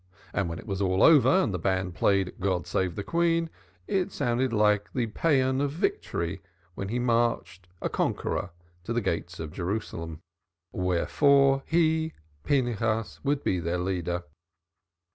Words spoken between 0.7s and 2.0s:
all over and the band